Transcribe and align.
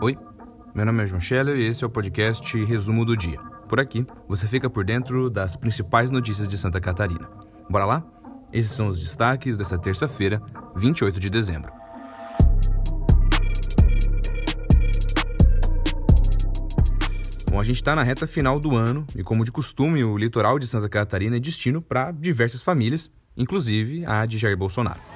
Oi, 0.00 0.16
meu 0.74 0.86
nome 0.86 1.02
é 1.02 1.06
João 1.06 1.20
Scheller 1.20 1.56
e 1.56 1.66
esse 1.66 1.84
é 1.84 1.86
o 1.86 1.90
podcast 1.90 2.64
Resumo 2.64 3.04
do 3.04 3.14
Dia. 3.14 3.38
Por 3.68 3.78
aqui, 3.78 4.06
você 4.26 4.48
fica 4.48 4.70
por 4.70 4.82
dentro 4.82 5.28
das 5.28 5.56
principais 5.56 6.10
notícias 6.10 6.48
de 6.48 6.56
Santa 6.56 6.80
Catarina. 6.80 7.28
Bora 7.68 7.84
lá? 7.84 8.02
Esses 8.50 8.72
são 8.72 8.88
os 8.88 8.98
destaques 8.98 9.58
desta 9.58 9.76
terça-feira, 9.76 10.40
28 10.74 11.20
de 11.20 11.28
dezembro. 11.28 11.70
Bom, 17.50 17.60
a 17.60 17.64
gente 17.64 17.76
está 17.76 17.94
na 17.94 18.02
reta 18.02 18.26
final 18.26 18.58
do 18.58 18.74
ano 18.74 19.06
e, 19.14 19.22
como 19.22 19.44
de 19.44 19.52
costume, 19.52 20.02
o 20.02 20.16
litoral 20.16 20.58
de 20.58 20.66
Santa 20.66 20.88
Catarina 20.88 21.36
é 21.36 21.40
destino 21.40 21.82
para 21.82 22.10
diversas 22.10 22.62
famílias, 22.62 23.10
inclusive 23.36 24.06
a 24.06 24.24
de 24.24 24.38
Jair 24.38 24.56
Bolsonaro. 24.56 25.15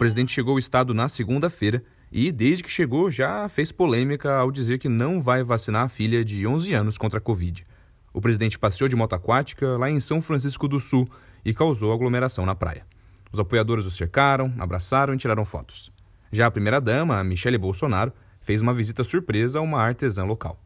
Presidente 0.00 0.32
chegou 0.32 0.52
ao 0.52 0.58
estado 0.58 0.94
na 0.94 1.10
segunda-feira 1.10 1.84
e, 2.10 2.32
desde 2.32 2.64
que 2.64 2.70
chegou, 2.70 3.10
já 3.10 3.46
fez 3.50 3.70
polêmica 3.70 4.34
ao 4.34 4.50
dizer 4.50 4.78
que 4.78 4.88
não 4.88 5.20
vai 5.20 5.42
vacinar 5.42 5.84
a 5.84 5.88
filha 5.90 6.24
de 6.24 6.46
11 6.46 6.72
anos 6.72 6.96
contra 6.96 7.18
a 7.18 7.20
Covid. 7.20 7.66
O 8.10 8.18
presidente 8.18 8.58
passeou 8.58 8.88
de 8.88 8.96
moto 8.96 9.12
aquática 9.12 9.76
lá 9.76 9.90
em 9.90 10.00
São 10.00 10.22
Francisco 10.22 10.66
do 10.66 10.80
Sul 10.80 11.06
e 11.44 11.52
causou 11.52 11.92
aglomeração 11.92 12.46
na 12.46 12.54
praia. 12.54 12.86
Os 13.30 13.38
apoiadores 13.38 13.84
o 13.84 13.90
cercaram, 13.90 14.50
abraçaram 14.58 15.12
e 15.12 15.18
tiraram 15.18 15.44
fotos. 15.44 15.92
Já 16.32 16.46
a 16.46 16.50
primeira-dama, 16.50 17.22
Michele 17.22 17.58
Bolsonaro, 17.58 18.10
fez 18.40 18.62
uma 18.62 18.72
visita 18.72 19.04
surpresa 19.04 19.58
a 19.58 19.62
uma 19.62 19.82
artesã 19.82 20.24
local. 20.24 20.58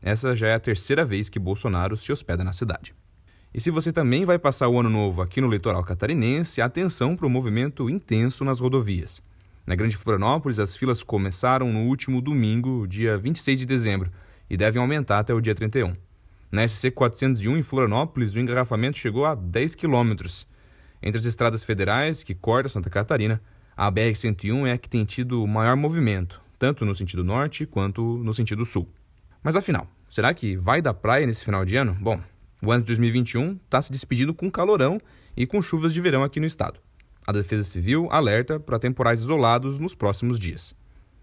Essa 0.00 0.34
já 0.34 0.48
é 0.48 0.54
a 0.54 0.60
terceira 0.60 1.04
vez 1.04 1.28
que 1.28 1.38
Bolsonaro 1.38 1.94
se 1.94 2.10
hospeda 2.10 2.42
na 2.42 2.54
cidade. 2.54 2.94
E 3.54 3.60
se 3.60 3.70
você 3.70 3.90
também 3.90 4.24
vai 4.24 4.38
passar 4.38 4.68
o 4.68 4.78
ano 4.78 4.90
novo 4.90 5.22
aqui 5.22 5.40
no 5.40 5.50
litoral 5.50 5.82
catarinense, 5.82 6.60
atenção 6.60 7.16
para 7.16 7.26
o 7.26 7.30
movimento 7.30 7.88
intenso 7.88 8.44
nas 8.44 8.60
rodovias. 8.60 9.22
Na 9.66 9.74
Grande 9.74 9.96
Florianópolis, 9.96 10.58
as 10.58 10.76
filas 10.76 11.02
começaram 11.02 11.72
no 11.72 11.86
último 11.86 12.20
domingo, 12.20 12.86
dia 12.86 13.16
26 13.16 13.60
de 13.60 13.66
dezembro, 13.66 14.10
e 14.48 14.56
devem 14.56 14.80
aumentar 14.80 15.18
até 15.18 15.32
o 15.32 15.40
dia 15.40 15.54
31. 15.54 15.94
Na 16.50 16.66
SC 16.66 16.90
401 16.90 17.56
em 17.56 17.62
Florianópolis, 17.62 18.34
o 18.34 18.40
engarrafamento 18.40 18.98
chegou 18.98 19.26
a 19.26 19.34
10 19.34 19.74
quilômetros. 19.74 20.46
Entre 21.02 21.18
as 21.18 21.24
estradas 21.24 21.64
federais 21.64 22.22
que 22.22 22.34
cortam 22.34 22.70
Santa 22.70 22.90
Catarina, 22.90 23.40
a 23.76 23.90
BR-101 23.92 24.66
é 24.66 24.72
a 24.72 24.78
que 24.78 24.88
tem 24.88 25.04
tido 25.04 25.46
maior 25.46 25.76
movimento, 25.76 26.40
tanto 26.58 26.84
no 26.84 26.94
sentido 26.94 27.22
norte 27.22 27.64
quanto 27.64 28.02
no 28.02 28.34
sentido 28.34 28.64
sul. 28.64 28.88
Mas 29.42 29.54
afinal, 29.54 29.86
será 30.08 30.34
que 30.34 30.56
vai 30.56 30.82
da 30.82 30.92
praia 30.92 31.26
nesse 31.26 31.44
final 31.44 31.64
de 31.64 31.76
ano? 31.76 31.96
Bom, 32.00 32.20
o 32.62 32.72
ano 32.72 32.82
de 32.82 32.88
2021 32.88 33.52
está 33.64 33.80
se 33.80 33.92
despedindo 33.92 34.34
com 34.34 34.50
calorão 34.50 35.00
e 35.36 35.46
com 35.46 35.62
chuvas 35.62 35.94
de 35.94 36.00
verão 36.00 36.24
aqui 36.24 36.40
no 36.40 36.46
estado. 36.46 36.80
A 37.26 37.32
Defesa 37.32 37.62
Civil 37.62 38.08
alerta 38.10 38.58
para 38.58 38.78
temporais 38.78 39.20
isolados 39.20 39.78
nos 39.78 39.94
próximos 39.94 40.40
dias. 40.40 40.74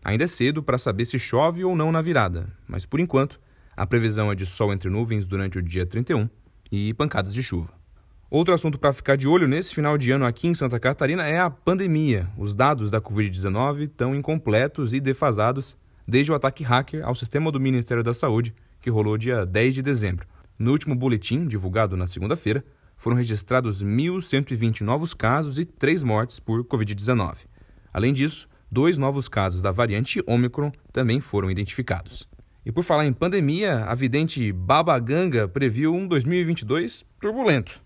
Ainda 0.03 0.23
é 0.23 0.27
cedo 0.27 0.61
para 0.61 0.77
saber 0.77 1.05
se 1.05 1.17
chove 1.17 1.63
ou 1.63 1.75
não 1.75 1.91
na 1.91 2.01
virada, 2.01 2.47
mas 2.67 2.85
por 2.85 2.99
enquanto 2.99 3.39
a 3.75 3.85
previsão 3.85 4.31
é 4.31 4.35
de 4.35 4.45
sol 4.45 4.71
entre 4.71 4.89
nuvens 4.89 5.25
durante 5.25 5.57
o 5.57 5.61
dia 5.61 5.85
31 5.85 6.29
e 6.71 6.93
pancadas 6.93 7.33
de 7.33 7.43
chuva. 7.43 7.73
Outro 8.29 8.53
assunto 8.53 8.79
para 8.79 8.93
ficar 8.93 9.17
de 9.17 9.27
olho 9.27 9.47
nesse 9.47 9.73
final 9.73 9.97
de 9.97 10.11
ano 10.11 10.25
aqui 10.25 10.47
em 10.47 10.53
Santa 10.53 10.79
Catarina 10.79 11.25
é 11.25 11.39
a 11.39 11.49
pandemia. 11.49 12.27
Os 12.37 12.55
dados 12.55 12.89
da 12.89 13.01
Covid-19 13.01 13.85
estão 13.85 14.15
incompletos 14.15 14.93
e 14.93 14.99
defasados 14.99 15.77
desde 16.07 16.31
o 16.31 16.35
ataque 16.35 16.63
hacker 16.63 17.05
ao 17.05 17.15
sistema 17.15 17.51
do 17.51 17.59
Ministério 17.59 18.03
da 18.03 18.13
Saúde, 18.13 18.53
que 18.79 18.89
rolou 18.89 19.17
dia 19.17 19.45
10 19.45 19.75
de 19.75 19.81
dezembro. 19.81 20.27
No 20.57 20.71
último 20.71 20.95
boletim, 20.95 21.47
divulgado 21.47 21.97
na 21.97 22.07
segunda-feira, 22.07 22.63
foram 22.95 23.17
registrados 23.17 23.83
1.120 23.83 24.81
novos 24.81 25.13
casos 25.13 25.59
e 25.59 25.65
três 25.65 26.01
mortes 26.01 26.39
por 26.39 26.63
Covid-19. 26.63 27.45
Além 27.91 28.13
disso, 28.13 28.47
dois 28.71 28.97
novos 28.97 29.27
casos 29.27 29.61
da 29.61 29.71
variante 29.71 30.23
Omicron 30.25 30.71
também 30.93 31.19
foram 31.19 31.51
identificados. 31.51 32.27
E 32.65 32.71
por 32.71 32.83
falar 32.83 33.05
em 33.05 33.13
pandemia, 33.13 33.83
a 33.85 33.93
vidente 33.93 34.51
Baba 34.51 34.97
Ganga 34.97 35.47
previu 35.47 35.93
um 35.93 36.07
2022 36.07 37.05
turbulento. 37.19 37.81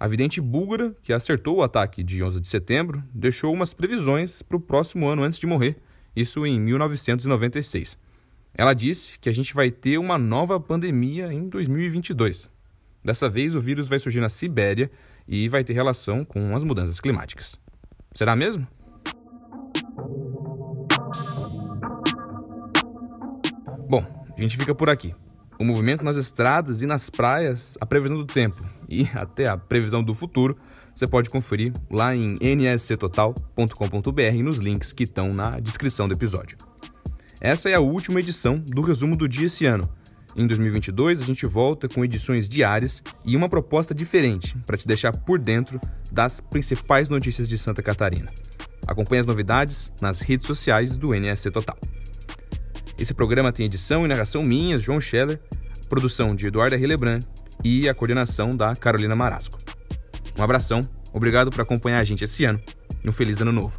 A 0.00 0.08
vidente 0.08 0.40
búlgara, 0.40 0.94
que 1.02 1.12
acertou 1.12 1.56
o 1.56 1.62
ataque 1.62 2.02
de 2.02 2.22
11 2.22 2.40
de 2.40 2.48
setembro, 2.48 3.04
deixou 3.14 3.52
umas 3.52 3.72
previsões 3.72 4.42
para 4.42 4.56
o 4.56 4.60
próximo 4.60 5.06
ano 5.06 5.22
antes 5.22 5.38
de 5.38 5.46
morrer, 5.46 5.76
isso 6.16 6.44
em 6.44 6.58
1996. 6.58 7.98
Ela 8.56 8.74
disse 8.74 9.18
que 9.18 9.28
a 9.28 9.32
gente 9.32 9.52
vai 9.52 9.70
ter 9.70 9.98
uma 9.98 10.16
nova 10.16 10.60
pandemia 10.60 11.32
em 11.32 11.48
2022. 11.48 12.50
Dessa 13.04 13.28
vez, 13.28 13.54
o 13.54 13.60
vírus 13.60 13.88
vai 13.88 13.98
surgir 13.98 14.20
na 14.20 14.28
Sibéria 14.28 14.90
e 15.26 15.48
vai 15.48 15.64
ter 15.64 15.72
relação 15.72 16.24
com 16.24 16.54
as 16.54 16.62
mudanças 16.62 17.00
climáticas. 17.00 17.58
Será 18.14 18.36
mesmo? 18.36 18.66
Bom, 23.88 24.04
a 24.36 24.40
gente 24.40 24.56
fica 24.56 24.74
por 24.74 24.88
aqui 24.88 25.12
o 25.58 25.64
movimento 25.64 26.04
nas 26.04 26.16
estradas 26.16 26.82
e 26.82 26.86
nas 26.86 27.10
praias, 27.10 27.76
a 27.80 27.86
previsão 27.86 28.16
do 28.16 28.26
tempo 28.26 28.56
e 28.88 29.08
até 29.14 29.48
a 29.48 29.56
previsão 29.56 30.02
do 30.02 30.14
futuro, 30.14 30.56
você 30.94 31.06
pode 31.06 31.28
conferir 31.28 31.72
lá 31.90 32.14
em 32.14 32.36
nsctotal.com.br 32.40 34.42
nos 34.42 34.58
links 34.58 34.92
que 34.92 35.04
estão 35.04 35.32
na 35.32 35.50
descrição 35.60 36.06
do 36.06 36.14
episódio. 36.14 36.56
Essa 37.44 37.68
é 37.68 37.74
a 37.74 37.80
última 37.80 38.20
edição 38.20 38.58
do 38.58 38.80
resumo 38.80 39.14
do 39.14 39.28
dia 39.28 39.48
esse 39.48 39.66
ano. 39.66 39.86
Em 40.34 40.46
2022, 40.46 41.20
a 41.20 41.26
gente 41.26 41.44
volta 41.44 41.86
com 41.86 42.02
edições 42.02 42.48
diárias 42.48 43.02
e 43.22 43.36
uma 43.36 43.50
proposta 43.50 43.94
diferente 43.94 44.56
para 44.64 44.78
te 44.78 44.88
deixar 44.88 45.14
por 45.14 45.38
dentro 45.38 45.78
das 46.10 46.40
principais 46.40 47.10
notícias 47.10 47.46
de 47.46 47.58
Santa 47.58 47.82
Catarina. 47.82 48.32
Acompanhe 48.86 49.20
as 49.20 49.26
novidades 49.26 49.92
nas 50.00 50.20
redes 50.20 50.46
sociais 50.46 50.96
do 50.96 51.14
NSC 51.14 51.50
Total. 51.50 51.76
Esse 52.98 53.12
programa 53.12 53.52
tem 53.52 53.66
edição 53.66 54.06
e 54.06 54.08
narração 54.08 54.42
minhas, 54.42 54.80
João 54.80 54.98
Scheller, 54.98 55.38
produção 55.86 56.34
de 56.34 56.46
Eduardo 56.46 56.76
Hillebrand 56.76 57.20
e 57.62 57.90
a 57.90 57.94
coordenação 57.94 58.56
da 58.56 58.74
Carolina 58.74 59.14
Marasco. 59.14 59.58
Um 60.38 60.42
abração, 60.42 60.80
obrigado 61.12 61.50
por 61.50 61.60
acompanhar 61.60 62.00
a 62.00 62.04
gente 62.04 62.24
esse 62.24 62.46
ano 62.46 62.58
e 63.04 63.06
um 63.06 63.12
feliz 63.12 63.38
ano 63.42 63.52
novo. 63.52 63.78